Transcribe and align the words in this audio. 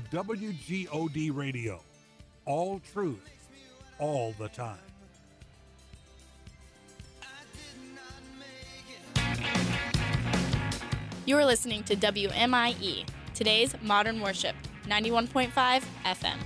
WGOD 0.00 1.34
Radio. 1.34 1.80
All 2.44 2.80
truth, 2.92 3.30
all 3.98 4.34
the 4.38 4.48
time. 4.48 4.78
You 11.26 11.36
are 11.36 11.44
listening 11.44 11.82
to 11.84 11.94
WMIE, 11.94 13.04
today's 13.34 13.74
Modern 13.82 14.20
Worship, 14.20 14.56
91.5 14.86 15.82
FM. 16.06 16.38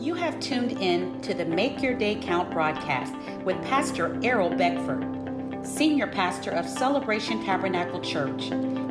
You 0.00 0.14
have 0.14 0.40
tuned 0.40 0.72
in 0.72 1.20
to 1.20 1.34
the 1.34 1.44
Make 1.44 1.82
Your 1.82 1.92
Day 1.92 2.14
Count 2.14 2.50
broadcast 2.50 3.14
with 3.44 3.62
Pastor 3.64 4.18
Errol 4.24 4.48
Beckford, 4.48 5.19
Senior 5.62 6.06
Pastor 6.06 6.50
of 6.50 6.66
Celebration 6.66 7.44
Tabernacle 7.44 8.00
Church, 8.00 8.48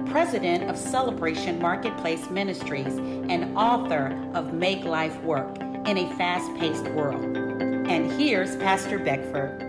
President 0.09 0.69
of 0.69 0.77
Celebration 0.77 1.59
Marketplace 1.59 2.29
Ministries, 2.29 2.97
and 2.97 3.57
author 3.57 4.15
of 4.33 4.53
Make 4.53 4.83
Life 4.83 5.19
Work 5.23 5.57
in 5.59 5.97
a 5.97 6.13
Fast 6.15 6.53
Paced 6.59 6.85
World. 6.89 7.23
And 7.35 8.11
here's 8.11 8.55
Pastor 8.57 8.99
Beckford. 8.99 9.65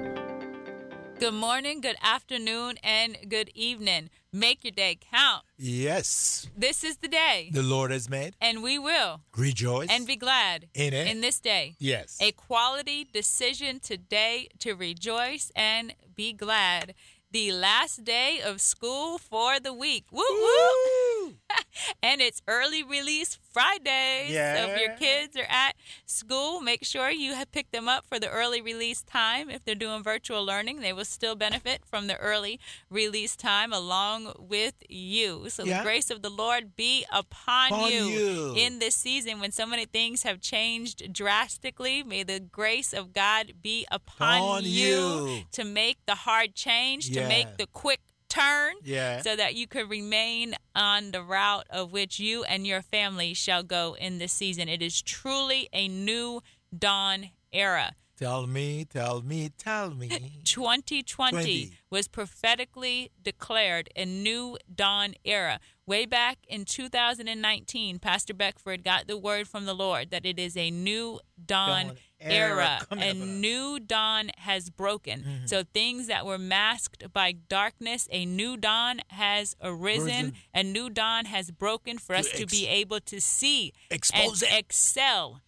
Good 1.18 1.34
morning, 1.34 1.80
good 1.80 1.96
afternoon, 2.02 2.76
and 2.82 3.16
good 3.28 3.50
evening. 3.54 4.10
Make 4.32 4.62
your 4.62 4.70
day 4.70 4.96
count. 5.10 5.42
Yes. 5.58 6.48
This 6.56 6.84
is 6.84 6.98
the 6.98 7.08
day. 7.08 7.50
The 7.52 7.64
Lord 7.64 7.90
has 7.90 8.08
made. 8.08 8.36
And 8.40 8.62
we 8.62 8.78
will 8.78 9.22
rejoice 9.36 9.88
and 9.90 10.06
be 10.06 10.14
glad 10.14 10.68
in 10.72 10.94
it. 10.94 11.08
In 11.08 11.20
this 11.20 11.40
day. 11.40 11.74
Yes. 11.80 12.16
A 12.20 12.30
quality 12.30 13.08
decision 13.12 13.80
today 13.80 14.48
to 14.60 14.74
rejoice 14.74 15.50
and 15.56 15.94
be 16.14 16.32
glad 16.32 16.94
the 17.32 17.50
last 17.50 18.04
day 18.04 18.40
of 18.40 18.60
school 18.60 19.18
for 19.18 19.58
the 19.58 19.72
week. 19.72 20.04
Woo 20.12 20.22
woo! 20.30 21.09
and 22.02 22.20
it's 22.20 22.42
early 22.48 22.82
release 22.82 23.38
Friday. 23.52 24.26
Yeah. 24.30 24.56
So 24.66 24.72
if 24.72 24.80
your 24.80 24.96
kids 24.96 25.36
are 25.36 25.46
at 25.48 25.74
school, 26.06 26.60
make 26.60 26.84
sure 26.84 27.10
you 27.10 27.34
have 27.34 27.50
picked 27.52 27.72
them 27.72 27.88
up 27.88 28.06
for 28.06 28.18
the 28.18 28.28
early 28.28 28.60
release 28.60 29.02
time. 29.02 29.50
If 29.50 29.64
they're 29.64 29.74
doing 29.74 30.02
virtual 30.02 30.44
learning, 30.44 30.80
they 30.80 30.92
will 30.92 31.04
still 31.04 31.34
benefit 31.34 31.82
from 31.84 32.06
the 32.06 32.16
early 32.18 32.60
release 32.90 33.34
time 33.36 33.72
along 33.72 34.32
with 34.38 34.74
you. 34.88 35.48
So 35.50 35.64
Yeah. 35.64 35.78
the 35.78 35.84
grace 35.84 36.10
of 36.10 36.22
the 36.22 36.30
Lord 36.30 36.76
be 36.76 37.04
upon, 37.12 37.72
Upon 37.72 37.90
you. 37.90 38.54
in 38.56 38.78
this 38.78 38.94
season 38.94 39.40
when 39.40 39.50
so 39.52 39.66
many 39.66 39.84
things 39.86 40.22
have 40.22 40.40
changed 40.40 41.12
drastically. 41.12 42.02
May 42.02 42.22
the 42.22 42.40
grace 42.40 42.92
of 42.92 43.12
God 43.12 43.54
be 43.62 43.86
upon 43.90 44.38
Upon 44.38 44.62
you. 44.64 45.44
to 45.52 45.64
make 45.64 45.98
the 46.06 46.14
hard 46.14 46.54
change, 46.54 47.10
to 47.12 47.26
make 47.26 47.56
the 47.56 47.66
quick 47.66 48.00
turn, 48.30 48.76
Yeah. 48.82 49.20
so 49.20 49.36
that 49.36 49.54
you 49.54 49.66
could 49.66 49.90
remain 49.90 50.54
on 50.74 51.10
the 51.10 51.22
route 51.22 51.66
of 51.68 51.92
which 51.92 52.18
you 52.18 52.44
and 52.44 52.66
your 52.66 52.80
family 52.80 53.34
shall 53.34 53.62
go 53.62 53.94
in 54.00 54.16
this 54.18 54.32
season. 54.32 54.68
It 54.68 54.80
is 54.80 55.02
truly 55.02 55.68
a 55.74 55.86
new 55.88 56.40
dawn 56.76 57.30
era. 57.52 57.96
Tell 58.16 58.46
me, 58.46 58.84
tell 58.84 59.22
me, 59.22 59.50
tell 59.56 59.90
me. 59.94 60.08
2020 60.44 61.02
20. 61.04 61.72
was 61.90 62.06
prophetically 62.06 63.10
declared 63.22 63.88
a 63.96 64.04
new 64.04 64.58
dawn 64.74 65.14
era. 65.24 65.58
Way 65.90 66.06
back 66.06 66.38
in 66.46 66.64
2019, 66.66 67.98
Pastor 67.98 68.32
Beckford 68.32 68.84
got 68.84 69.08
the 69.08 69.18
word 69.18 69.48
from 69.48 69.66
the 69.66 69.74
Lord 69.74 70.12
that 70.12 70.24
it 70.24 70.38
is 70.38 70.56
a 70.56 70.70
new 70.70 71.18
dawn, 71.44 71.86
Dawn 71.88 71.96
era 72.20 72.32
era. 72.54 72.78
A. 72.92 72.94
Mm-hmm. 72.94 73.40
new 73.40 73.80
dawn 73.80 74.30
has 74.38 74.70
broken. 74.70 75.24
So 75.46 75.64
things 75.64 76.06
that 76.06 76.24
were 76.24 76.38
masked 76.38 77.12
by 77.12 77.32
darkness, 77.32 78.06
a 78.12 78.24
new 78.24 78.56
dawn 78.56 79.00
has 79.08 79.56
arisen. 79.60 80.06
Risen. 80.06 80.32
A 80.54 80.62
new 80.62 80.90
dawn 80.90 81.24
has 81.24 81.50
broken 81.50 81.98
for 81.98 82.14
us 82.14 82.30
to 82.36 82.46
be 82.46 82.68
able 82.68 83.00
to 83.00 83.20
see 83.20 83.72
Expose 83.90 84.42
and 84.42 84.52
it. 84.52 84.58
excel. 84.60 85.40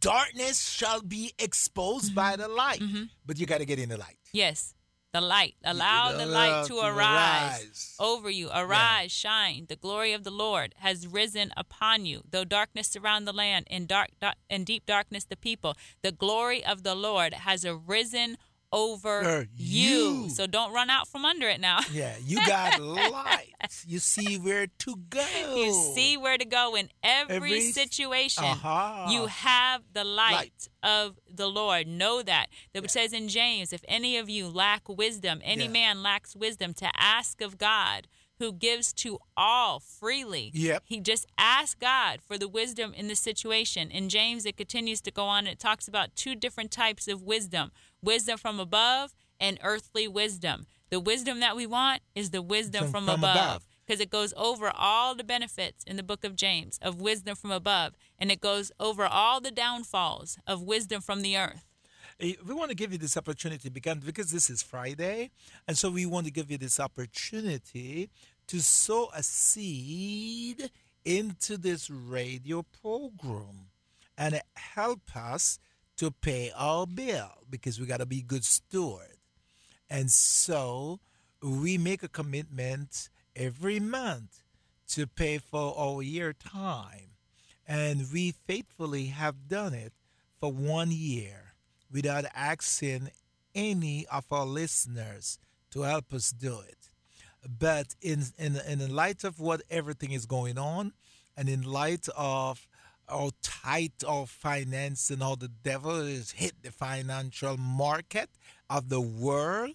Darkness 0.00 0.68
shall 0.68 1.00
be 1.00 1.32
exposed 1.38 2.12
by 2.12 2.32
Mm-hmm. 2.32 2.42
the 2.42 2.48
light. 2.48 2.82
But 3.24 3.38
you 3.38 3.46
got 3.46 3.58
to 3.58 3.64
get 3.66 3.78
in 3.78 3.90
the 3.90 3.96
light. 3.98 4.16
Yes, 4.32 4.74
the 5.16 5.26
light. 5.26 5.54
Allow 5.64 6.12
the 6.12 6.26
light 6.26 6.66
to, 6.66 6.74
to 6.74 6.80
arise, 6.80 7.62
arise. 7.62 7.96
over 7.98 8.28
you. 8.28 8.50
Arise, 8.54 9.10
shine. 9.12 9.64
The 9.68 9.76
glory 9.76 10.12
of 10.12 10.24
the 10.24 10.30
Lord 10.30 10.74
has 10.78 11.06
risen 11.06 11.52
upon 11.56 12.04
you. 12.04 12.22
Though 12.30 12.44
darkness 12.44 12.88
surround 12.88 13.26
the 13.26 13.32
land, 13.32 13.66
in 13.70 13.86
dark, 13.86 14.10
dark 14.20 14.36
and 14.50 14.66
deep 14.66 14.84
darkness 14.84 15.24
the 15.24 15.36
people, 15.36 15.74
the 16.02 16.12
glory 16.12 16.64
of 16.64 16.82
the 16.82 16.94
Lord 16.94 17.32
has 17.32 17.64
arisen 17.64 18.36
over 18.72 19.20
Er, 19.20 19.46
you. 19.56 20.22
you. 20.24 20.30
So 20.30 20.46
don't 20.46 20.72
run 20.72 20.90
out 20.90 21.08
from 21.08 21.24
under 21.24 21.48
it 21.48 21.60
now. 21.60 21.78
Yeah, 21.92 22.14
you 22.24 22.44
got 22.46 22.80
light. 22.80 23.52
You 23.86 23.98
see 23.98 24.36
where 24.38 24.66
to 24.78 24.96
go. 25.08 25.24
You 25.56 25.72
see 25.94 26.16
where 26.16 26.36
to 26.38 26.44
go 26.44 26.74
in 26.76 26.88
every, 27.02 27.36
Every- 27.36 27.60
situation. 27.72 28.44
Aha. 28.44 29.08
You 29.10 29.26
have 29.26 29.82
the 29.92 30.04
light, 30.04 30.32
Light. 30.32 30.68
of 30.82 31.18
the 31.32 31.48
Lord. 31.48 31.86
Know 31.86 32.22
that. 32.22 32.46
That 32.74 32.90
says 32.90 33.12
in 33.12 33.28
James, 33.28 33.72
if 33.72 33.82
any 33.88 34.16
of 34.18 34.28
you 34.28 34.48
lack 34.48 34.88
wisdom, 34.88 35.40
any 35.44 35.64
Yeah. 35.64 35.70
man 35.70 36.02
lacks 36.02 36.34
wisdom, 36.36 36.74
to 36.74 36.88
ask 36.96 37.40
of 37.40 37.58
God, 37.58 38.08
who 38.38 38.52
gives 38.52 38.92
to 38.94 39.18
all 39.36 39.80
freely. 39.80 40.50
Yep. 40.54 40.82
He 40.86 41.00
just 41.00 41.26
asked 41.38 41.78
God 41.80 42.20
for 42.26 42.36
the 42.38 42.48
wisdom 42.48 42.92
in 42.94 43.08
the 43.08 43.16
situation. 43.16 43.90
In 43.90 44.08
James, 44.08 44.44
it 44.44 44.56
continues 44.56 45.00
to 45.02 45.10
go 45.10 45.24
on. 45.24 45.40
and 45.46 45.48
It 45.48 45.58
talks 45.58 45.88
about 45.88 46.14
two 46.16 46.34
different 46.34 46.70
types 46.70 47.08
of 47.08 47.22
wisdom 47.22 47.72
wisdom 48.02 48.38
from 48.38 48.60
above 48.60 49.14
and 49.40 49.58
earthly 49.62 50.06
wisdom. 50.06 50.66
The 50.90 51.00
wisdom 51.00 51.40
that 51.40 51.56
we 51.56 51.66
want 51.66 52.02
is 52.14 52.30
the 52.30 52.42
wisdom 52.42 52.84
From- 52.84 53.04
from, 53.06 53.20
from 53.20 53.24
above. 53.24 53.66
because 53.84 54.00
it 54.00 54.10
goes 54.10 54.32
over 54.36 54.70
all 54.74 55.14
the 55.14 55.24
benefits 55.24 55.82
in 55.84 55.96
the 55.96 56.02
book 56.02 56.22
of 56.24 56.36
James 56.36 56.78
of 56.82 57.00
wisdom 57.00 57.34
from 57.36 57.50
above, 57.50 57.94
and 58.18 58.30
it 58.30 58.40
goes 58.40 58.70
over 58.78 59.04
all 59.06 59.40
the 59.40 59.50
downfalls 59.50 60.38
of 60.46 60.62
wisdom 60.62 61.00
from 61.00 61.22
the 61.22 61.36
earth. 61.36 61.65
Eh, 62.20 62.34
We 62.46 62.54
want 62.54 62.70
to 62.70 62.76
give 62.76 62.92
you 62.92 62.98
this 62.98 63.16
opportunity 63.16 63.68
because, 63.68 63.98
because 63.98 64.30
this 64.30 64.48
is 64.48 64.62
Friday, 64.62 65.30
and 65.68 65.76
so 65.76 65.90
we 65.90 66.06
want 66.06 66.26
to 66.26 66.32
give 66.32 66.50
you 66.50 66.58
this 66.58 66.80
opportunity 66.80 68.08
to 68.46 68.60
sow 68.60 69.10
a 69.14 69.22
seed 69.22 70.70
into 71.04 71.56
this 71.56 71.90
radio 71.90 72.62
program 72.62 73.68
and 74.16 74.40
help 74.54 75.14
us 75.14 75.58
to 75.96 76.10
pay 76.10 76.50
our 76.56 76.86
bill 76.86 77.30
because 77.50 77.78
we 77.78 77.86
got 77.86 77.98
to 77.98 78.06
be 78.06 78.22
good 78.22 78.44
steward. 78.44 79.16
And 79.90 80.10
so 80.10 81.00
we 81.42 81.78
make 81.78 82.02
a 82.02 82.08
commitment 82.08 83.08
every 83.34 83.78
month 83.78 84.42
to 84.88 85.06
pay 85.06 85.38
for 85.38 85.74
our 85.78 86.02
year 86.02 86.32
time. 86.32 87.10
And 87.68 88.06
we 88.12 88.32
faithfully 88.46 89.06
have 89.06 89.48
done 89.48 89.74
it 89.74 89.92
for 90.40 90.52
one 90.52 90.90
year 90.90 91.45
without 91.92 92.24
asking 92.34 93.10
any 93.54 94.06
of 94.12 94.24
our 94.30 94.46
listeners 94.46 95.38
to 95.70 95.82
help 95.82 96.12
us 96.12 96.30
do 96.30 96.60
it. 96.60 96.76
But 97.58 97.94
in, 98.00 98.24
in, 98.38 98.56
in 98.68 98.78
the 98.80 98.88
light 98.92 99.24
of 99.24 99.40
what 99.40 99.62
everything 99.70 100.12
is 100.12 100.26
going 100.26 100.58
on, 100.58 100.92
and 101.36 101.48
in 101.48 101.62
light 101.62 102.08
of 102.16 102.66
how 103.08 103.30
tight 103.42 103.92
our 104.06 104.26
finance 104.26 105.10
and 105.10 105.22
how 105.22 105.36
the 105.36 105.48
devil 105.48 106.04
has 106.04 106.32
hit 106.32 106.54
the 106.62 106.72
financial 106.72 107.56
market 107.56 108.30
of 108.68 108.88
the 108.88 109.00
world, 109.00 109.74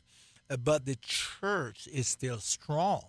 but 0.64 0.86
the 0.86 0.98
church 1.02 1.88
is 1.94 2.08
still 2.08 2.40
strong 2.40 3.04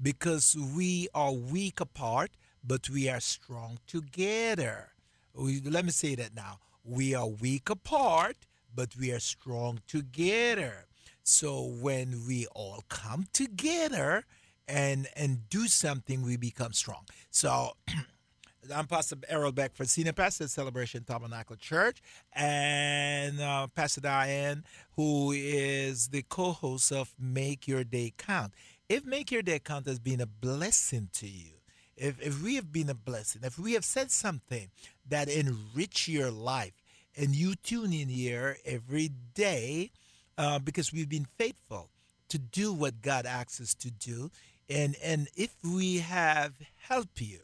because 0.00 0.56
we 0.56 1.08
are 1.14 1.32
weak 1.32 1.80
apart, 1.80 2.30
but 2.64 2.88
we 2.90 3.08
are 3.08 3.20
strong 3.20 3.78
together. 3.86 4.90
We, 5.34 5.60
let 5.60 5.84
me 5.84 5.92
say 5.92 6.14
that 6.16 6.34
now. 6.34 6.58
We 6.84 7.14
are 7.14 7.28
weak 7.28 7.70
apart, 7.70 8.36
but 8.78 8.94
we 8.94 9.10
are 9.10 9.18
strong 9.18 9.80
together. 9.88 10.86
So 11.24 11.64
when 11.64 12.22
we 12.28 12.46
all 12.54 12.84
come 12.88 13.26
together 13.32 14.24
and 14.68 15.08
and 15.16 15.50
do 15.50 15.66
something, 15.66 16.22
we 16.22 16.36
become 16.36 16.72
strong. 16.72 17.04
So 17.28 17.72
I'm 18.72 18.86
Pastor 18.86 19.16
Errol 19.28 19.50
Beckford 19.50 19.88
Senior 19.88 20.12
Pastor 20.12 20.44
at 20.44 20.50
Celebration 20.50 21.02
Tabernacle 21.02 21.56
Church, 21.56 22.00
and 22.32 23.40
uh, 23.40 23.66
Pastor 23.66 24.00
Diane, 24.00 24.62
who 24.94 25.32
is 25.32 26.10
the 26.10 26.22
co 26.22 26.52
host 26.52 26.92
of 26.92 27.12
Make 27.18 27.66
Your 27.66 27.82
Day 27.82 28.12
Count. 28.16 28.52
If 28.88 29.04
Make 29.04 29.32
Your 29.32 29.42
Day 29.42 29.58
Count 29.58 29.86
has 29.86 29.98
been 29.98 30.20
a 30.20 30.26
blessing 30.26 31.08
to 31.14 31.26
you, 31.26 31.54
if, 31.96 32.22
if 32.22 32.40
we 32.44 32.54
have 32.54 32.70
been 32.70 32.88
a 32.88 32.94
blessing, 32.94 33.42
if 33.42 33.58
we 33.58 33.72
have 33.72 33.84
said 33.84 34.12
something 34.12 34.70
that 35.08 35.28
enrich 35.28 36.06
your 36.06 36.30
life, 36.30 36.74
and 37.18 37.34
you 37.34 37.56
tune 37.56 37.92
in 37.92 38.08
here 38.08 38.56
every 38.64 39.10
day 39.34 39.90
uh, 40.38 40.60
because 40.60 40.92
we've 40.92 41.08
been 41.08 41.26
faithful 41.36 41.90
to 42.28 42.38
do 42.38 42.72
what 42.72 43.02
God 43.02 43.26
asks 43.26 43.60
us 43.60 43.74
to 43.74 43.90
do, 43.90 44.30
and 44.70 44.94
and 45.02 45.28
if 45.34 45.54
we 45.64 45.98
have 45.98 46.54
helped 46.76 47.20
you, 47.20 47.40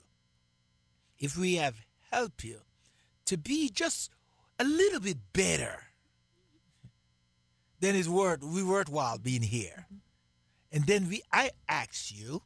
if 1.19 1.37
we 1.37 1.57
have 1.57 1.75
helped 2.11 2.45
you 2.45 2.61
to 3.25 3.37
be 3.37 3.69
just 3.69 4.11
a 4.59 4.65
little 4.65 5.01
bit 5.01 5.19
better, 5.33 5.85
then 7.81 7.97
it's 7.97 8.09
worth 8.09 8.45
we 8.45 8.63
worthwhile 8.63 9.19
being 9.19 9.43
here. 9.43 9.87
And 10.71 10.87
then 10.87 11.09
we 11.09 11.23
I 11.33 11.51
ask 11.69 12.13
you 12.15 12.43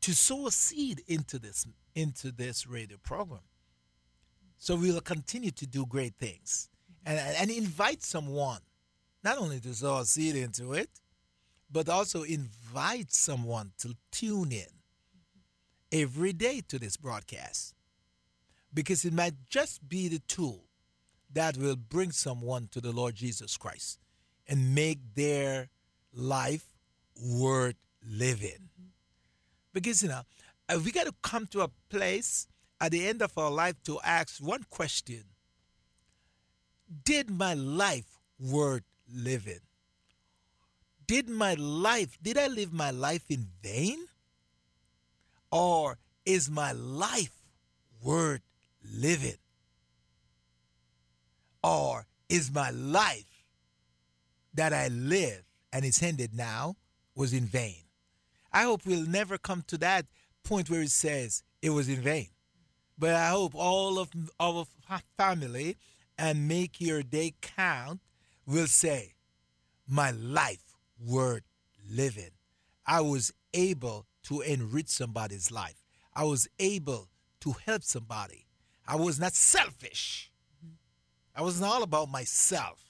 to 0.00 0.14
sow 0.14 0.48
a 0.48 0.50
seed 0.50 1.02
into 1.06 1.38
this 1.38 1.66
into 1.94 2.32
this 2.32 2.66
radio 2.66 2.96
program. 3.02 3.42
So 4.62 4.76
we 4.76 4.92
will 4.92 5.00
continue 5.00 5.50
to 5.50 5.66
do 5.66 5.84
great 5.86 6.14
things 6.20 6.68
and, 7.04 7.18
and 7.18 7.50
invite 7.50 8.00
someone, 8.04 8.60
not 9.24 9.38
only 9.38 9.58
to 9.58 9.74
sow 9.74 9.98
a 9.98 10.04
seed 10.04 10.36
into 10.36 10.72
it, 10.72 10.88
but 11.68 11.88
also 11.88 12.22
invite 12.22 13.12
someone 13.12 13.72
to 13.78 13.96
tune 14.12 14.52
in 14.52 14.68
every 15.90 16.32
day 16.32 16.62
to 16.68 16.78
this 16.78 16.96
broadcast. 16.96 17.74
Because 18.72 19.04
it 19.04 19.12
might 19.12 19.34
just 19.50 19.88
be 19.88 20.06
the 20.06 20.20
tool 20.28 20.62
that 21.32 21.56
will 21.56 21.74
bring 21.74 22.12
someone 22.12 22.68
to 22.70 22.80
the 22.80 22.92
Lord 22.92 23.16
Jesus 23.16 23.56
Christ 23.56 23.98
and 24.46 24.76
make 24.76 25.00
their 25.16 25.70
life 26.14 26.66
worth 27.20 27.74
living. 28.08 28.68
Because, 29.72 30.04
you 30.04 30.08
know, 30.08 30.22
uh, 30.68 30.78
we 30.84 30.92
got 30.92 31.06
to 31.06 31.14
come 31.20 31.48
to 31.48 31.62
a 31.62 31.70
place 31.90 32.46
at 32.82 32.90
the 32.90 33.06
end 33.06 33.22
of 33.22 33.38
our 33.38 33.50
life 33.50 33.80
to 33.84 34.00
ask 34.04 34.42
one 34.42 34.64
question 34.68 35.22
Did 37.04 37.30
my 37.30 37.54
life 37.54 38.18
worth 38.40 38.82
living? 39.08 39.60
Did 41.06 41.28
my 41.28 41.54
life, 41.54 42.18
did 42.20 42.36
I 42.36 42.48
live 42.48 42.72
my 42.72 42.90
life 42.90 43.30
in 43.30 43.46
vain? 43.62 43.98
Or 45.52 45.98
is 46.26 46.50
my 46.50 46.72
life 46.72 47.36
worth 48.02 48.42
living? 48.82 49.36
Or 51.62 52.06
is 52.28 52.52
my 52.52 52.70
life 52.70 53.44
that 54.54 54.72
I 54.72 54.88
live 54.88 55.44
and 55.72 55.84
it's 55.84 56.02
ended 56.02 56.34
now 56.34 56.76
was 57.14 57.32
in 57.32 57.44
vain? 57.44 57.84
I 58.52 58.64
hope 58.64 58.86
we'll 58.86 59.06
never 59.06 59.38
come 59.38 59.62
to 59.68 59.78
that 59.78 60.06
point 60.42 60.68
where 60.68 60.82
it 60.82 60.90
says 60.90 61.44
it 61.60 61.70
was 61.70 61.88
in 61.88 62.00
vain. 62.00 62.28
But 62.98 63.14
I 63.14 63.28
hope 63.30 63.54
all 63.54 63.98
of 63.98 64.10
our 64.38 64.66
family 65.16 65.76
and 66.18 66.46
make 66.46 66.80
your 66.80 67.02
day 67.02 67.34
count 67.40 68.00
will 68.46 68.66
say, 68.66 69.14
My 69.88 70.10
life 70.10 70.76
worth 71.04 71.42
living. 71.90 72.30
I 72.86 73.00
was 73.00 73.32
able 73.54 74.06
to 74.24 74.40
enrich 74.40 74.88
somebody's 74.88 75.50
life. 75.50 75.82
I 76.14 76.24
was 76.24 76.48
able 76.58 77.08
to 77.40 77.54
help 77.66 77.82
somebody. 77.82 78.46
I 78.86 78.96
was 78.96 79.18
not 79.18 79.32
selfish. 79.32 80.30
Mm-hmm. 80.64 80.74
I 81.36 81.42
wasn't 81.42 81.70
all 81.70 81.82
about 81.82 82.10
myself. 82.10 82.80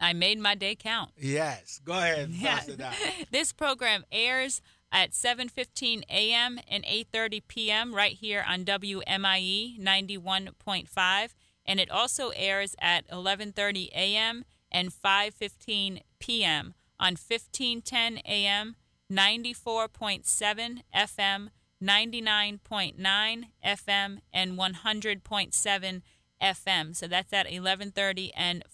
I 0.00 0.12
made 0.14 0.40
my 0.40 0.56
day 0.56 0.74
count. 0.74 1.10
Yes, 1.16 1.80
go 1.84 1.92
ahead. 1.92 2.30
Yeah. 2.30 2.56
pass 2.56 2.68
it 2.68 2.80
out. 2.80 2.94
This 3.30 3.52
program 3.52 4.04
airs 4.10 4.60
at 4.92 5.12
7:15 5.12 6.02
a.m. 6.08 6.60
and 6.68 6.84
8:30 6.84 7.42
p.m. 7.48 7.94
right 7.94 8.12
here 8.12 8.44
on 8.46 8.64
WMIE 8.64 9.80
91.5 9.80 11.28
and 11.64 11.80
it 11.80 11.90
also 11.90 12.30
airs 12.30 12.76
at 12.80 13.08
11:30 13.08 13.88
a.m. 13.92 14.44
and 14.70 14.92
5:15 14.92 16.02
p.m. 16.18 16.74
on 17.00 17.12
1510 17.12 18.18
a.m., 18.26 18.76
94.7 19.10 20.82
FM, 20.94 21.48
99.9 21.82 23.44
FM 23.64 24.18
and 24.32 24.58
100.7 24.58 26.02
FM. 26.42 26.96
So 26.96 27.06
that's 27.06 27.32
at 27.32 27.46
11:30 27.46 28.30
and 28.36 28.64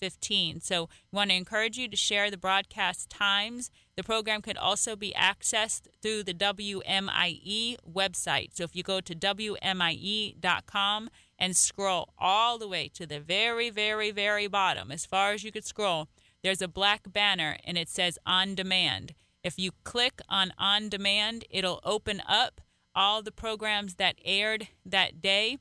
5:15. 0.00 0.60
So 0.60 0.88
we 1.10 1.16
want 1.16 1.30
to 1.30 1.36
encourage 1.36 1.76
you 1.76 1.88
to 1.88 1.96
share 1.96 2.30
the 2.30 2.36
broadcast 2.36 3.10
times. 3.10 3.70
The 3.96 4.04
program 4.04 4.42
can 4.42 4.56
also 4.56 4.96
be 4.96 5.12
accessed 5.16 5.88
through 6.02 6.22
the 6.24 6.34
WMIE 6.34 7.76
website. 7.88 8.54
So 8.54 8.64
if 8.64 8.76
you 8.76 8.82
go 8.82 9.00
to 9.00 9.14
WMIE.com 9.14 11.10
and 11.38 11.56
scroll 11.56 12.12
all 12.18 12.58
the 12.58 12.68
way 12.68 12.88
to 12.94 13.06
the 13.06 13.20
very, 13.20 13.70
very, 13.70 14.10
very 14.10 14.46
bottom, 14.46 14.90
as 14.90 15.06
far 15.06 15.32
as 15.32 15.44
you 15.44 15.52
could 15.52 15.64
scroll, 15.64 16.08
there's 16.42 16.62
a 16.62 16.68
black 16.68 17.12
banner 17.12 17.56
and 17.64 17.76
it 17.76 17.88
says 17.88 18.18
on 18.24 18.54
demand. 18.54 19.14
If 19.42 19.58
you 19.58 19.72
click 19.84 20.20
on 20.28 20.52
on 20.58 20.88
demand, 20.88 21.44
it'll 21.50 21.80
open 21.84 22.22
up 22.26 22.60
all 22.94 23.22
the 23.22 23.32
programs 23.32 23.94
that 23.94 24.16
aired 24.24 24.68
that 24.84 25.20
day. 25.20 25.58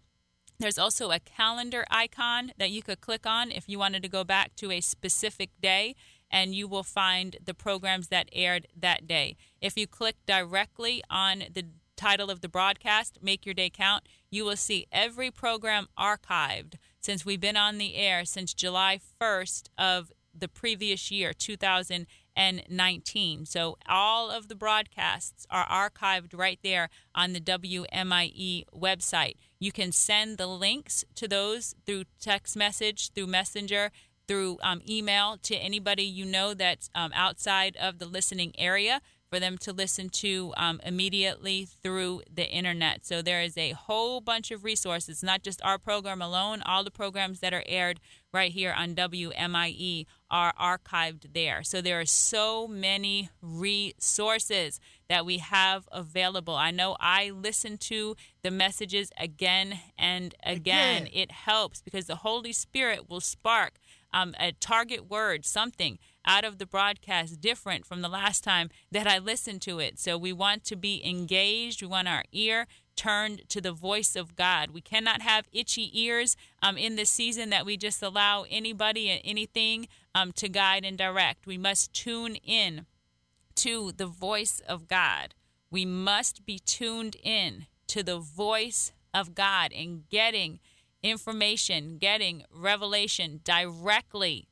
There's 0.60 0.80
also 0.80 1.12
a 1.12 1.20
calendar 1.20 1.86
icon 1.92 2.52
that 2.58 2.72
you 2.72 2.82
could 2.82 3.00
click 3.00 3.28
on 3.28 3.52
if 3.52 3.70
you 3.70 3.78
wanted 3.78 4.02
to 4.02 4.10
go 4.10 4.24
back 4.24 4.56
to 4.56 4.72
a 4.72 4.82
specific 4.82 5.52
day, 5.62 5.94
and 6.32 6.56
you 6.56 6.68
will 6.68 6.84
find 6.84 7.38
the 7.44 7.54
programs 7.54 8.08
that 8.08 8.28
aired 8.34 8.66
that 8.76 9.08
day. 9.08 9.38
If 9.62 9.78
you 9.78 9.86
click 9.86 10.16
directly 10.26 11.04
on 11.12 11.44
the 11.54 11.66
title 11.96 12.32
of 12.32 12.42
the 12.42 12.50
broadcast, 12.50 13.20
Make 13.22 13.46
Your 13.46 13.54
Day 13.54 13.70
Count, 13.70 14.08
you 14.32 14.46
will 14.46 14.56
see 14.56 14.88
every 14.92 15.30
program 15.30 15.90
archived 15.98 16.78
since 17.00 17.24
we've 17.24 17.40
been 17.40 17.56
on 17.56 17.78
the 17.78 17.96
air 17.96 18.26
since 18.26 18.56
July 18.56 19.00
1st 19.22 19.70
of 19.78 20.12
the 20.34 20.48
previous 20.48 21.12
year, 21.12 21.34
2019. 21.34 23.46
So 23.46 23.78
all 23.88 24.32
of 24.32 24.48
the 24.48 24.56
broadcasts 24.56 25.46
are 25.50 25.68
archived 25.68 26.38
right 26.38 26.60
there 26.64 26.90
on 27.16 27.34
the 27.34 27.42
WMIE 27.42 28.66
website. 28.76 29.36
You 29.60 29.72
can 29.72 29.92
send 29.92 30.38
the 30.38 30.48
links 30.48 31.04
to 31.16 31.28
those 31.28 31.76
through 31.86 32.04
text 32.20 32.56
message, 32.56 33.12
through 33.12 33.28
Messenger, 33.28 33.92
through 34.28 34.58
um, 34.62 34.82
email 34.88 35.38
to 35.44 35.56
anybody 35.56 36.04
you 36.04 36.26
know 36.26 36.54
that's 36.54 36.90
um, 36.94 37.12
outside 37.16 37.78
of 37.78 38.00
the 38.00 38.06
listening 38.06 38.54
area 38.58 39.02
for 39.30 39.40
them 39.40 39.58
to 39.60 39.74
listen 39.74 40.10
to 40.10 40.54
um, 40.58 40.80
immediately 40.86 41.66
through 41.66 42.22
the 42.34 42.50
internet. 42.50 43.06
So 43.06 43.22
there 43.22 43.42
is 43.42 43.58
a 43.58 43.72
whole 43.72 44.22
bunch 44.22 44.52
of 44.52 44.64
resources, 44.64 45.22
not 45.24 45.44
just 45.44 45.62
our 45.64 45.78
program 45.78 46.22
alone, 46.22 46.62
all 46.66 46.84
the 46.84 46.92
programs 46.92 47.40
that 47.42 47.54
are 47.54 47.64
aired 47.66 48.00
right 48.34 48.52
here 48.52 48.74
on 48.78 48.94
WMIE 48.96 50.06
are 50.30 50.54
archived 50.60 51.34
there. 51.34 51.64
So 51.64 51.82
there 51.82 52.00
are 52.00 52.06
so 52.06 52.68
many 52.68 53.30
resources 53.42 54.80
that 55.10 55.26
we 55.26 55.38
have 55.38 55.88
available. 55.92 56.56
I 56.56 56.72
know 56.72 56.98
I 57.00 57.32
listen 57.32 57.78
to 57.78 58.16
the 58.44 58.52
messages 58.52 59.12
again 59.18 59.80
and 59.98 60.36
again. 60.44 61.04
Again. 61.04 61.10
It 61.14 61.32
helps 61.32 61.82
because 61.82 62.06
the 62.06 62.18
Holy 62.18 62.54
Spirit 62.54 63.10
will 63.10 63.22
spark 63.22 63.74
um, 64.14 64.36
a 64.40 64.52
target 64.54 65.10
word, 65.10 65.46
something 65.46 66.00
out 66.28 66.46
of 66.46 66.60
the 66.60 66.66
broadcast 66.66 67.42
different 67.42 67.86
from 67.86 68.02
the 68.02 68.10
last 68.10 68.44
time 68.44 68.70
that 68.92 69.08
I 69.08 69.18
listened 69.18 69.62
to 69.64 69.80
it. 69.80 69.98
So 69.98 70.18
we 70.18 70.34
want 70.34 70.66
to 70.66 70.76
be 70.76 71.02
engaged. 71.04 71.82
We 71.82 71.88
want 71.88 72.08
our 72.08 72.24
ear 72.32 72.68
turned 72.96 73.48
to 73.50 73.62
the 73.62 73.72
voice 73.72 74.16
of 74.16 74.36
God. 74.36 74.72
We 74.72 74.82
cannot 74.82 75.22
have 75.22 75.48
itchy 75.54 75.90
ears 75.94 76.36
um, 76.62 76.78
in 76.78 76.96
this 76.96 77.10
season 77.10 77.50
that 77.52 77.66
we 77.66 77.78
just 77.78 78.04
allow 78.04 78.46
anybody 78.50 79.10
and 79.10 79.22
anything 79.24 79.88
um, 80.14 80.34
to 80.34 80.50
guide 80.50 80.84
and 80.84 80.98
direct. 80.98 81.48
We 81.48 81.58
must 81.58 81.94
tune 81.94 82.36
in 82.36 82.86
to 83.56 83.92
the 83.96 84.08
voice 84.08 84.62
of 84.68 84.88
God. 84.88 85.34
We 85.72 85.86
must 85.86 86.46
be 86.46 86.60
tuned 86.60 87.16
in 87.24 87.68
to 87.88 88.04
the 88.04 88.20
voice 88.20 88.92
of 89.14 89.34
God 89.34 89.72
and 89.74 90.08
getting 90.10 90.60
information, 91.04 91.98
getting 91.98 92.44
revelation 92.54 93.42
directly 93.44 94.48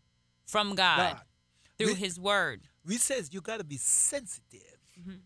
from 0.46 0.76
God, 0.76 1.14
God. 1.14 1.22
Through 1.78 1.88
We- 1.88 1.96
His 1.96 2.20
Word. 2.20 2.62
We 2.86 2.98
says 2.98 3.34
you 3.34 3.42
got 3.42 3.58
to 3.58 3.64
be 3.64 3.78
sensitive. 3.78 4.78
Mm-hmm. 5.00 5.18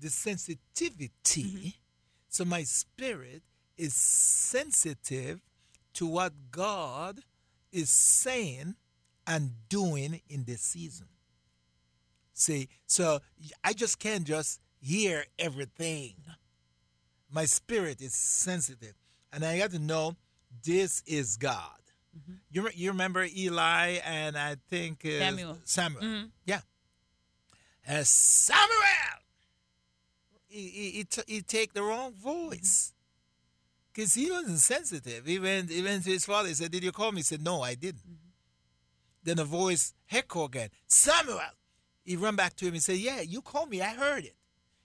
The 0.00 0.10
sensitivity. 0.10 1.10
Mm-hmm. 1.36 1.68
So 2.28 2.44
my 2.44 2.64
spirit 2.64 3.42
is 3.78 3.94
sensitive 3.94 5.40
to 5.94 6.06
what 6.06 6.32
God 6.50 7.20
is 7.72 7.90
saying 7.90 8.74
and 9.26 9.52
doing 9.68 10.20
in 10.28 10.44
this 10.44 10.60
season. 10.60 11.06
See, 12.34 12.68
so 12.86 13.20
I 13.64 13.72
just 13.72 13.98
can't 13.98 14.24
just 14.24 14.60
hear 14.80 15.24
everything. 15.38 16.14
My 17.30 17.46
spirit 17.46 18.00
is 18.02 18.14
sensitive, 18.14 18.94
and 19.32 19.44
I 19.44 19.58
got 19.58 19.70
to 19.70 19.78
know 19.78 20.16
this 20.64 21.02
is 21.06 21.36
God. 21.36 21.80
You, 22.50 22.62
re- 22.62 22.72
you 22.74 22.90
remember 22.90 23.24
Eli 23.24 23.98
and 24.04 24.36
I 24.36 24.56
think 24.68 25.04
uh, 25.04 25.18
Samuel. 25.18 25.58
Samuel. 25.64 26.24
Yeah. 26.44 26.60
Uh, 27.88 28.02
Samuel! 28.02 28.72
He, 30.48 30.68
he, 30.68 30.90
he, 30.90 31.04
t- 31.04 31.22
he 31.26 31.42
take 31.42 31.72
the 31.74 31.82
wrong 31.82 32.12
voice. 32.14 32.92
Because 33.92 34.14
he 34.14 34.30
wasn't 34.30 34.58
sensitive. 34.58 35.26
He 35.26 35.38
went, 35.38 35.70
he 35.70 35.82
went 35.82 36.04
to 36.04 36.10
his 36.10 36.24
father. 36.26 36.48
He 36.48 36.54
said, 36.54 36.70
Did 36.70 36.84
you 36.84 36.92
call 36.92 37.12
me? 37.12 37.18
He 37.18 37.22
said, 37.22 37.42
No, 37.42 37.62
I 37.62 37.74
didn't. 37.74 38.02
Then 39.22 39.38
the 39.38 39.44
voice 39.44 39.94
echo 40.10 40.44
again, 40.44 40.68
Samuel! 40.86 41.40
He 42.04 42.14
run 42.16 42.36
back 42.36 42.54
to 42.56 42.66
him 42.66 42.74
and 42.74 42.82
said, 42.82 42.98
Yeah, 42.98 43.20
you 43.22 43.40
called 43.42 43.70
me. 43.70 43.80
I 43.82 43.94
heard 43.94 44.24
it. 44.24 44.36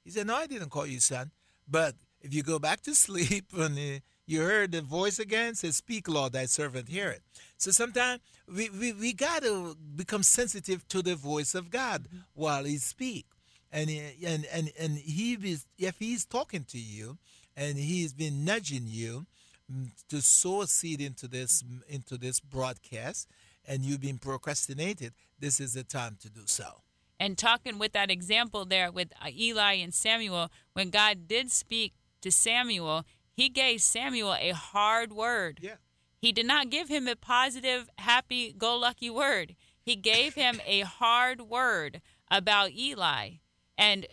He 0.04 0.12
said, 0.12 0.28
No, 0.28 0.36
I 0.36 0.48
didn't 0.48 0.70
call 0.70 0.86
you, 0.88 1.00
son. 1.00 1.32
But 1.68 1.96
if 2.22 2.34
you 2.34 2.44
go 2.44 2.60
back 2.60 2.82
to 2.82 2.96
sleep 2.96 3.46
and 3.58 3.78
uh, 3.78 4.00
You 4.28 4.42
heard 4.42 4.72
the 4.72 4.82
voice 4.82 5.20
again? 5.20 5.56
Say, 5.56 5.72
Speak, 5.72 6.08
Lord, 6.08 6.34
thy 6.34 6.46
servant 6.46 6.88
hear 6.88 7.10
it. 7.10 7.22
So 7.58 7.72
sometimes 7.72 8.22
we, 8.48 8.70
we, 8.70 8.94
we 8.94 9.14
got 9.14 9.44
to 9.44 9.76
become 9.96 10.24
sensitive 10.24 10.88
to 10.90 11.02
the 11.02 11.16
voice 11.16 11.54
of 11.54 11.70
God 11.70 12.08
while 12.34 12.64
he 12.64 12.78
speak. 12.78 13.26
And, 13.72 13.90
and, 13.90 14.46
and, 14.52 14.72
and 14.80 14.98
he 14.98 15.34
is, 15.34 15.66
if 15.78 16.00
he's 16.00 16.26
talking 16.26 16.66
to 16.66 16.78
you 16.78 17.18
and 17.56 17.78
he's 17.78 18.14
been 18.14 18.46
nudging 18.46 18.84
you 18.86 19.26
mm, 19.72 19.90
to 20.10 20.22
sow 20.22 20.62
a 20.62 20.68
seed 20.68 21.02
into 21.02 21.28
this, 21.28 21.64
into 21.88 22.18
this 22.18 22.40
broadcast 22.40 23.28
and 23.66 23.84
you've 23.84 24.02
been 24.02 24.18
procrastinated, 24.18 25.14
this 25.40 25.60
is 25.60 25.74
the 25.74 25.84
time 25.84 26.18
to 26.22 26.30
do 26.30 26.42
so. 26.46 26.82
and 27.20 27.38
talking 27.38 27.78
with 27.78 27.94
that 27.94 28.10
example 28.10 28.66
there 28.66 28.92
with 28.92 29.14
uh, 29.22 29.30
Eli 29.30 29.74
and 29.74 29.94
Samuel, 29.94 30.50
when 30.74 30.90
God 30.90 31.28
did 31.28 31.52
speak 31.52 31.94
to 32.22 32.32
Samuel, 32.32 33.06
he 33.34 33.50
gave 33.50 33.82
Samuel 33.82 34.34
a 34.34 34.52
hard 34.52 35.14
word. 35.14 35.60
Yeah. 35.62 35.76
He 36.20 36.32
did 36.32 36.46
not 36.46 36.70
give 36.70 36.88
him 36.90 37.08
a 37.08 37.16
positive, 37.16 37.90
happy 37.98 38.54
go 38.56 38.78
lucky 38.78 39.10
word. 39.10 39.56
He 39.82 39.96
gave 39.96 40.36
him 40.36 40.62
a 40.66 40.82
hard 40.82 41.42
word 41.42 42.02
about 42.30 42.72
Eli. 42.72 43.32
And 43.78 44.06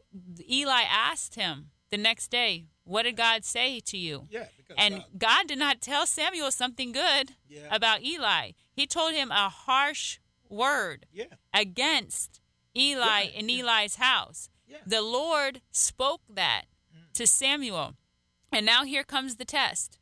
Eli 0.49 0.83
asked 0.89 1.35
him 1.35 1.71
the 1.91 1.99
next 1.99 2.29
day, 2.31 2.65
What 2.85 3.03
did 3.03 3.19
God 3.19 3.45
say 3.45 3.81
to 3.81 3.99
you? 3.99 4.27
Yeah, 4.31 4.47
and 4.79 4.95
God- 4.95 5.19
God 5.19 5.47
did 5.49 5.59
not 5.59 5.83
tell 5.83 6.07
Samuel 6.07 6.51
something 6.51 6.91
good 6.93 7.35
Yeah. 7.47 7.69
about 7.71 8.03
Eli. 8.03 8.53
He 8.73 8.87
told 8.87 9.13
him 9.13 9.31
a 9.31 9.51
harsh 9.51 10.19
word 10.49 11.05
Yeah. 11.13 11.27
against 11.53 12.41
Eli 12.75 13.25
Yeah, 13.25 13.41
in. 13.41 13.51
Eli's 13.51 13.97
house. 13.97 14.49
The 14.87 15.03
Lord 15.03 15.61
spoke 15.71 16.23
that 16.31 16.63
to 17.15 17.27
Samuel. 17.27 17.95
And 18.51 18.65
now 18.65 18.85
here 18.85 19.05
comes 19.05 19.37
the 19.37 19.45
test. 19.45 19.99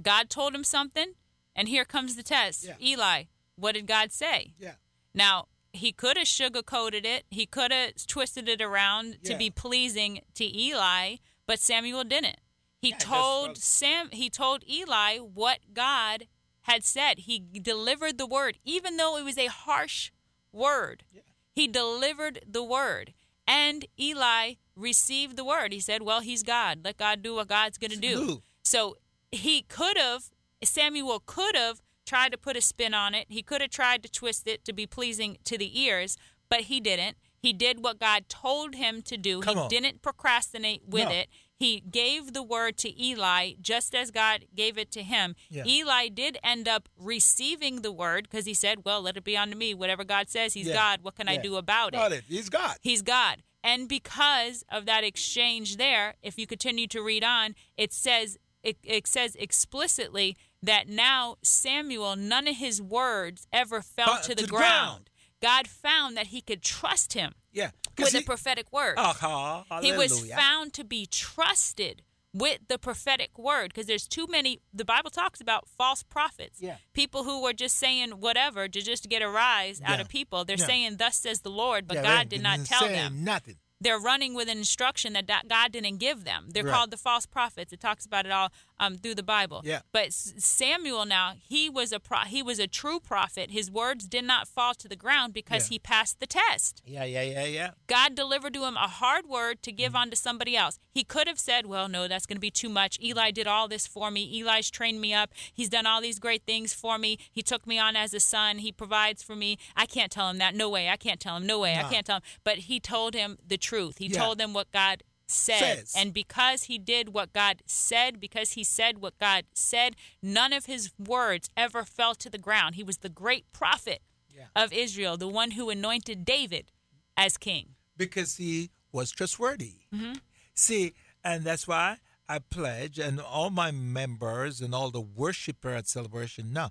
God 0.00 0.30
told 0.30 0.54
him 0.54 0.64
something, 0.64 1.14
and 1.54 1.68
here 1.68 1.84
comes 1.84 2.16
the 2.16 2.22
test. 2.22 2.64
Yeah. 2.64 2.74
Eli, 2.80 3.24
what 3.56 3.74
did 3.74 3.86
God 3.86 4.12
say? 4.12 4.54
Yeah. 4.58 4.74
Now, 5.12 5.46
he 5.72 5.92
could 5.92 6.16
have 6.16 6.26
sugarcoated 6.26 7.04
it, 7.04 7.24
he 7.30 7.46
could 7.46 7.72
have 7.72 8.06
twisted 8.06 8.48
it 8.48 8.62
around 8.62 9.18
to 9.24 9.36
be 9.36 9.50
pleasing 9.50 10.20
to 10.34 10.44
Eli, 10.44 11.16
but 11.46 11.58
Samuel 11.58 12.04
didn't. 12.04 12.36
He 12.80 12.90
Yeah, 12.90 12.98
told 12.98 13.56
Sam 13.58 14.10
he 14.12 14.28
told 14.30 14.62
Eli 14.68 15.18
what 15.18 15.60
God 15.72 16.28
had 16.62 16.84
said. 16.84 17.20
He 17.20 17.38
delivered 17.38 18.18
the 18.18 18.26
word 18.26 18.58
even 18.64 18.96
though 18.98 19.16
it 19.16 19.24
was 19.24 19.38
a 19.38 19.46
harsh 19.46 20.10
word. 20.52 21.04
He 21.50 21.66
delivered 21.66 22.44
the 22.46 22.62
word. 22.62 23.14
And 23.46 23.84
Eli 24.00 24.54
received 24.76 25.36
the 25.36 25.44
word. 25.44 25.72
He 25.72 25.80
said, 25.80 26.02
Well, 26.02 26.20
he's 26.20 26.42
God. 26.42 26.80
Let 26.84 26.96
God 26.96 27.22
do 27.22 27.34
what 27.34 27.48
God's 27.48 27.78
going 27.78 27.90
to 27.90 27.96
do. 27.96 28.42
So 28.62 28.96
he 29.30 29.62
could 29.62 29.98
have, 29.98 30.24
Samuel 30.62 31.22
could 31.26 31.54
have 31.54 31.82
tried 32.06 32.32
to 32.32 32.38
put 32.38 32.56
a 32.56 32.60
spin 32.60 32.94
on 32.94 33.14
it. 33.14 33.26
He 33.28 33.42
could 33.42 33.60
have 33.60 33.70
tried 33.70 34.02
to 34.02 34.10
twist 34.10 34.46
it 34.46 34.64
to 34.64 34.72
be 34.72 34.86
pleasing 34.86 35.36
to 35.44 35.58
the 35.58 35.80
ears, 35.80 36.16
but 36.48 36.62
he 36.62 36.80
didn't. 36.80 37.16
He 37.38 37.52
did 37.52 37.84
what 37.84 37.98
God 38.00 38.28
told 38.30 38.74
him 38.74 39.02
to 39.02 39.18
do. 39.18 39.40
Come 39.42 39.56
he 39.56 39.60
on. 39.62 39.68
didn't 39.68 40.00
procrastinate 40.00 40.82
with 40.88 41.08
No. 41.08 41.14
it. 41.14 41.28
He 41.64 41.80
gave 41.80 42.34
the 42.34 42.42
word 42.42 42.76
to 42.78 43.02
Eli 43.02 43.52
just 43.60 43.94
as 43.94 44.10
God 44.10 44.44
gave 44.54 44.76
it 44.76 44.90
to 44.92 45.02
him. 45.02 45.34
Yeah. 45.48 45.64
Eli 45.66 46.08
did 46.08 46.36
end 46.44 46.68
up 46.68 46.90
receiving 46.98 47.80
the 47.80 47.90
word 47.90 48.28
because 48.30 48.44
he 48.44 48.52
said, 48.52 48.84
Well, 48.84 49.00
let 49.00 49.16
it 49.16 49.24
be 49.24 49.34
unto 49.34 49.56
me. 49.56 49.72
Whatever 49.72 50.04
God 50.04 50.28
says, 50.28 50.52
He's 50.52 50.66
Yeah. 50.68 50.74
God. 50.74 50.98
What 51.02 51.16
can 51.16 51.26
I 51.26 51.38
do 51.38 51.56
about 51.56 51.94
it? 51.94 52.12
It. 52.12 52.24
He's 52.28 52.50
God. 52.50 52.76
He's 52.82 53.00
God. 53.02 53.42
And 53.62 53.88
because 53.88 54.62
of 54.70 54.84
that 54.84 55.04
exchange 55.04 55.78
there, 55.78 56.16
if 56.22 56.38
you 56.38 56.46
continue 56.46 56.86
to 56.88 57.00
read 57.00 57.24
on, 57.24 57.54
it 57.78 57.94
says 57.94 58.36
it, 58.62 58.76
it 58.82 59.06
says 59.06 59.34
explicitly 59.36 60.36
that 60.62 60.88
now 60.88 61.36
Samuel, 61.42 62.14
none 62.16 62.46
of 62.46 62.56
his 62.56 62.80
words 62.82 63.46
ever 63.52 63.80
fell 63.80 64.06
Fell 64.06 64.22
to 64.22 64.28
the, 64.30 64.34
to 64.36 64.42
the 64.42 64.48
ground. 64.48 64.62
ground. 64.64 65.10
God 65.44 65.68
found 65.68 66.16
that 66.16 66.28
he 66.28 66.40
could 66.40 66.62
trust 66.62 67.12
him 67.12 67.34
Yeah. 67.52 67.70
with 67.98 68.12
he- 68.12 68.22
prophetic 68.22 68.72
word. 68.72 68.98
Aha, 68.98 69.64
he 69.82 69.92
was 69.92 70.28
found 70.30 70.72
to 70.74 70.84
be 70.84 71.06
trusted 71.06 72.02
with 72.32 72.58
the 72.66 72.78
prophetic 72.78 73.38
word 73.38 73.68
because 73.68 73.86
there's 73.86 74.08
too 74.08 74.26
many 74.28 74.58
the 74.72 74.84
bible 74.84 75.08
talks 75.08 75.40
about 75.40 75.68
false 75.68 76.02
prophets 76.02 76.58
Yeah. 76.60 76.78
people 76.92 77.22
who 77.22 77.40
were 77.42 77.52
just 77.52 77.76
saying 77.76 78.10
whatever 78.18 78.66
to 78.66 78.80
just 78.82 79.08
get 79.08 79.22
a 79.22 79.28
rise 79.28 79.80
out 79.84 80.00
of 80.00 80.08
people 80.08 80.44
they're 80.44 80.56
Yeah. 80.58 80.66
saying 80.66 80.96
thus 80.96 81.16
says 81.16 81.42
the 81.42 81.50
lord 81.50 81.86
but 81.86 81.98
Yeah, 81.98 82.02
god 82.02 82.28
did 82.30 82.42
Didn't 82.42 82.66
tell 82.66 82.88
them 82.88 83.22
nothing. 83.22 83.58
They're 83.84 83.98
running 84.00 84.34
with 84.34 84.48
an 84.48 84.58
instruction 84.58 85.12
that 85.12 85.26
God 85.48 85.70
didn't 85.72 85.98
give 85.98 86.24
them. 86.24 86.48
They're 86.50 86.64
Right. 86.64 86.74
called 86.74 86.90
the 86.90 86.96
false 86.96 87.26
prophets. 87.26 87.72
It 87.72 87.80
talks 87.80 88.04
about 88.06 88.26
it 88.26 88.32
all 88.32 88.50
um, 88.80 88.96
through 88.98 89.14
the 89.14 89.22
Bible. 89.22 89.62
Yeah. 89.64 89.80
But 89.92 90.12
Samuel 90.12 91.04
now 91.04 91.34
he 91.40 91.70
was 91.70 91.92
a 91.92 92.00
pro- 92.00 92.26
he 92.26 92.42
was 92.42 92.58
a 92.58 92.66
true 92.66 92.98
prophet. 93.00 93.50
His 93.50 93.70
words 93.70 94.06
did 94.08 94.24
not 94.24 94.48
fall 94.48 94.74
to 94.74 94.88
the 94.88 94.96
ground 94.96 95.32
because 95.32 95.64
Yeah. 95.68 95.74
he 95.74 95.78
passed 95.78 96.18
the 96.20 96.26
test. 96.26 96.82
Yeah, 96.84 97.04
yeah, 97.04 97.22
yeah, 97.22 97.44
yeah. 97.44 97.70
God 97.86 98.14
delivered 98.14 98.54
to 98.54 98.64
him 98.64 98.76
a 98.76 98.88
hard 98.88 99.26
word 99.26 99.62
to 99.62 99.72
give 99.72 99.94
on 99.94 100.10
to 100.10 100.16
somebody 100.16 100.56
else. 100.56 100.78
He 100.92 101.04
could 101.04 101.28
have 101.28 101.38
said, 101.38 101.66
Well, 101.66 101.88
no, 101.88 102.08
that's 102.08 102.26
going 102.26 102.36
to 102.36 102.40
be 102.40 102.50
too 102.50 102.68
much. 102.68 102.98
Eli 103.00 103.30
did 103.30 103.46
all 103.46 103.68
this 103.68 103.86
for 103.86 104.10
me. 104.10 104.22
Eli's 104.40 104.70
trained 104.70 105.00
me 105.00 105.12
up. 105.14 105.30
He's 105.52 105.68
done 105.68 105.86
all 105.86 106.00
these 106.00 106.18
great 106.18 106.44
things 106.46 106.72
for 106.72 106.98
me. 106.98 107.18
He 107.30 107.42
took 107.42 107.66
me 107.66 107.78
on 107.78 107.96
as 107.96 108.14
a 108.14 108.20
son. 108.20 108.58
He 108.58 108.72
provides 108.72 109.22
for 109.22 109.36
me. 109.36 109.58
I 109.76 109.86
can't 109.86 110.10
tell 110.10 110.28
him 110.30 110.38
that. 110.38 110.54
No 110.54 110.68
way. 110.68 110.88
I 110.88 110.96
can't 110.96 111.20
tell 111.20 111.36
him. 111.36 111.46
No 111.46 111.58
way. 111.60 111.76
I 111.76 111.82
can't 111.84 112.06
tell 112.06 112.16
him. 112.16 112.22
But 112.44 112.56
he 112.70 112.80
told 112.80 113.14
him 113.14 113.38
the 113.46 113.56
truth. 113.58 113.73
He 113.98 114.06
Yeah. 114.06 114.18
told 114.18 114.38
them 114.38 114.52
what 114.52 114.70
God 114.72 115.02
said. 115.26 115.78
Says. 115.78 115.92
And 115.96 116.12
because 116.12 116.64
he 116.64 116.78
did 116.78 117.14
what 117.14 117.32
God 117.32 117.62
said, 117.66 118.20
because 118.20 118.52
he 118.52 118.62
said 118.64 118.98
what 118.98 119.18
God 119.18 119.46
said, 119.54 119.96
none 120.22 120.52
of 120.52 120.66
his 120.66 120.92
words 120.98 121.48
ever 121.56 121.84
fell 121.84 122.14
to 122.16 122.28
the 122.28 122.38
ground. 122.38 122.74
He 122.74 122.82
was 122.84 122.98
the 122.98 123.08
great 123.08 123.50
prophet 123.52 124.02
Yeah. 124.28 124.48
of 124.54 124.72
Israel, 124.72 125.16
the 125.16 125.28
one 125.28 125.52
who 125.52 125.70
anointed 125.70 126.24
David 126.24 126.70
as 127.16 127.36
king. 127.38 127.74
Because 127.96 128.36
he 128.36 128.70
was 128.92 129.10
trustworthy. 129.10 129.76
Mm-hmm. 129.92 130.14
See, 130.54 130.92
and 131.24 131.42
that's 131.44 131.66
why 131.66 131.98
I 132.28 132.38
pledge, 132.38 132.98
and 132.98 133.20
all 133.20 133.50
my 133.50 133.70
members 133.70 134.60
and 134.60 134.74
all 134.74 134.90
the 134.90 135.00
worshiper 135.00 135.70
at 135.70 135.88
Celebration. 135.88 136.52
Now, 136.52 136.70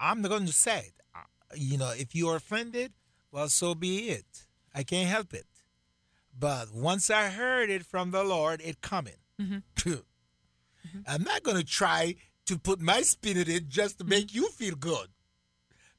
I'm 0.00 0.22
not 0.22 0.28
going 0.28 0.46
to 0.46 0.52
say 0.52 0.78
it. 0.90 0.94
You 1.56 1.78
know, 1.78 1.90
if 1.90 2.14
you 2.14 2.28
are 2.28 2.36
offended, 2.36 2.92
well, 3.32 3.48
so 3.48 3.74
be 3.74 4.10
it. 4.10 4.46
I 4.74 4.82
can't 4.82 5.08
help 5.08 5.32
it. 5.34 5.46
But 6.38 6.72
once 6.72 7.10
I 7.10 7.30
heard 7.30 7.68
it 7.68 7.84
from 7.84 8.10
the 8.10 8.22
Lord, 8.22 8.60
it 8.64 8.80
coming. 8.80 9.16
Mm-hmm. 9.40 9.94
I'm 11.06 11.22
not 11.24 11.42
going 11.42 11.56
to 11.56 11.64
try 11.64 12.14
to 12.46 12.58
put 12.58 12.80
my 12.80 13.02
spin 13.02 13.36
in 13.36 13.50
it 13.50 13.68
just 13.68 13.98
to 13.98 14.04
make 14.04 14.34
you 14.34 14.48
feel 14.50 14.74
good. 14.74 15.08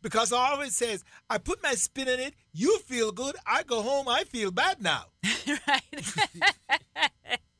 Because 0.02 0.32
I 0.32 0.52
always 0.52 0.76
says, 0.76 1.04
I 1.30 1.40
put 1.40 1.62
my 1.62 1.74
spin 1.74 2.08
in 2.08 2.20
it, 2.20 2.34
you 2.54 2.80
feel 2.80 3.12
good, 3.12 3.36
I 3.46 3.64
go 3.64 3.82
home, 3.82 4.08
I 4.08 4.24
feel 4.24 4.50
bad 4.50 4.82
now. 4.82 5.06
right. 5.68 5.82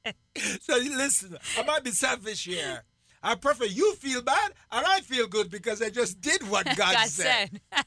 So 0.62 0.78
listen, 0.78 1.38
I 1.58 1.64
might 1.64 1.84
be 1.84 1.92
selfish 1.92 2.46
here. 2.46 2.84
I 3.22 3.36
prefer 3.36 3.66
you 3.66 3.94
feel 3.96 4.22
bad 4.22 4.54
and 4.72 4.86
I 4.86 5.02
feel 5.02 5.28
good 5.28 5.52
because 5.52 5.82
I 5.82 5.90
just 5.90 6.22
did 6.22 6.48
what 6.50 6.66
God, 6.66 6.78
God 6.78 7.08
said. 7.10 7.60
said. 7.74 7.84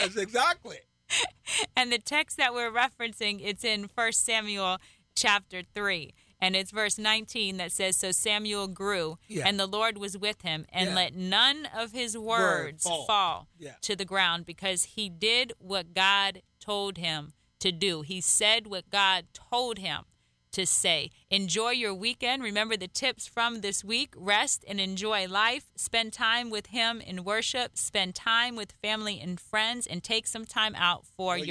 That's 0.00 0.16
exactly. 0.16 0.78
And 1.76 1.90
the 1.92 1.98
text 1.98 2.36
that 2.36 2.54
we're 2.54 2.70
referencing, 2.70 3.40
it's 3.42 3.64
in 3.64 3.88
1 3.94 4.12
Samuel 4.12 4.78
chapter 5.16 5.62
3. 5.74 6.14
And 6.40 6.56
it's 6.56 6.70
verse 6.70 6.96
19 6.98 7.56
that 7.58 7.72
says, 7.72 7.96
So 7.96 8.12
Samuel 8.12 8.68
grew, 8.68 9.18
Yeah. 9.28 9.46
and 9.46 9.58
the 9.60 9.66
Lord 9.66 9.98
was 9.98 10.16
with 10.16 10.42
him, 10.42 10.64
and 10.72 10.90
Yeah. 10.90 10.94
let 10.94 11.14
none 11.14 11.66
of 11.66 11.92
his 11.92 12.16
words 12.16 12.84
fall. 12.84 13.04
fall, 13.06 13.48
Yeah. 13.58 13.74
to 13.82 13.94
the 13.96 14.04
ground, 14.06 14.46
because 14.46 14.84
he 14.84 15.08
did 15.10 15.52
what 15.58 15.92
God 15.92 16.42
told 16.60 16.96
him 16.96 17.34
to 17.58 17.72
do. 17.72 18.02
He 18.02 18.20
said 18.22 18.66
what 18.66 18.88
God 18.88 19.26
told 19.34 19.78
him 19.78 20.04
to 20.52 20.66
say. 20.66 21.10
Enjoy 21.30 21.70
your 21.70 21.94
weekend. 21.94 22.42
Remember 22.42 22.76
the 22.76 22.88
tips 22.88 23.26
from 23.26 23.60
this 23.60 23.84
week 23.84 24.14
rest 24.16 24.64
and 24.68 24.80
enjoy 24.80 25.26
life. 25.26 25.70
Spend 25.76 26.12
time 26.12 26.50
with 26.50 26.66
Him 26.66 27.00
in 27.00 27.24
worship. 27.24 27.76
Spend 27.76 28.14
time 28.14 28.56
with 28.56 28.72
family 28.82 29.20
and 29.20 29.40
friends, 29.40 29.86
and 29.86 30.02
take 30.02 30.26
some 30.26 30.44
time 30.44 30.74
out 30.74 31.04
for, 31.06 31.34
For 31.34 31.38
yourself. 31.38 31.48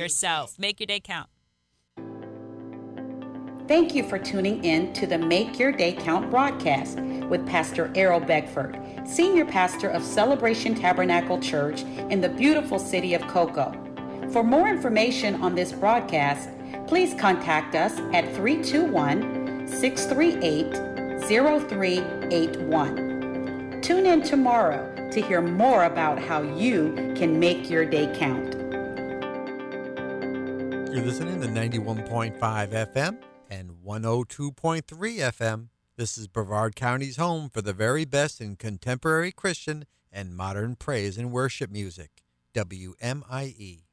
yourself. 0.49 0.59
Make 0.59 0.79
your 0.79 0.87
day 0.87 0.99
count. 0.99 1.29
Thank 3.67 3.93
you 3.93 4.03
for 4.03 4.17
tuning 4.17 4.63
in 4.65 4.93
to 4.93 5.05
the 5.05 5.19
Make 5.19 5.59
Your 5.59 5.71
Day 5.71 5.93
Count 5.93 6.31
broadcast 6.31 6.99
with 6.99 7.45
Pastor 7.45 7.91
Errol 7.93 8.19
Beckford, 8.19 8.81
Senior 9.05 9.45
Pastor 9.45 9.89
of 9.89 10.03
Celebration 10.03 10.73
Tabernacle 10.73 11.39
Church 11.39 11.83
in 12.09 12.19
the 12.19 12.29
beautiful 12.29 12.79
city 12.79 13.13
of 13.13 13.21
Cocoa. 13.27 13.71
For 14.31 14.43
more 14.43 14.69
information 14.69 15.35
on 15.35 15.53
this 15.53 15.71
broadcast, 15.71 16.49
please 16.89 17.13
contact 17.13 17.75
us 17.75 17.98
at 18.13 18.25
321 18.36 19.67
638 19.67 20.74
0381. 21.27 23.81
Tune 23.84 24.08
in 24.08 24.24
tomorrow 24.24 24.91
to 25.12 25.22
hear 25.22 25.39
more 25.39 25.84
about 25.84 26.17
how 26.17 26.41
you 26.41 27.13
can 27.15 27.39
make 27.39 27.69
your 27.69 27.86
day 27.86 28.12
count. 28.17 28.55
You're 30.91 31.05
listening 31.05 31.39
to 31.41 31.48
91.5 31.48 32.39
FM 32.39 33.19
and 33.51 33.69
102.3 33.86 34.81
FM 34.81 35.67
This 35.96 36.17
is 36.17 36.27
Brevard 36.27 36.75
County's 36.75 37.17
home 37.17 37.51
for 37.51 37.62
the 37.62 37.74
very 37.74 38.05
best 38.05 38.41
in 38.41 38.55
contemporary 38.55 39.31
Christian 39.31 39.86
and 40.12 40.36
modern 40.36 40.75
praise 40.75 41.19
and 41.19 41.31
worship 41.31 41.69
music. 41.69 42.24
WMIE. 42.55 43.84